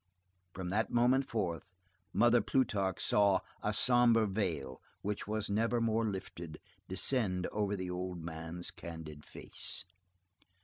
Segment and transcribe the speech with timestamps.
[0.55, 1.75] From that moment forth,
[2.11, 8.19] Mother Plutarque saw a sombre veil, which was never more lifted, descend over the old
[8.23, 9.85] man's candid face.